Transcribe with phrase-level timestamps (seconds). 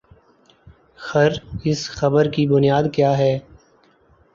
[0.97, 1.31] خر
[1.63, 3.33] اس خبر کی بنیاد کیا ہے؟